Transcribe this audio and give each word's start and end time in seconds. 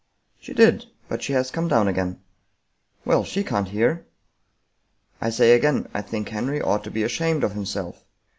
"She 0.41 0.55
did, 0.55 0.87
but 1.07 1.21
she 1.21 1.33
has 1.33 1.51
come 1.51 1.67
down 1.67 1.87
again."" 1.87 2.21
Well, 3.05 3.23
she 3.23 3.43
can't 3.43 3.67
hear." 3.67 4.07
I 5.21 5.29
say 5.29 5.51
again 5.51 5.89
I 5.93 6.01
think 6.01 6.27
Henry 6.29 6.59
ought 6.59 6.83
to 6.85 6.89
be 6.89 7.03
ashamed 7.03 7.43
of 7.43 7.51
him 7.53 7.67
self. 7.67 8.03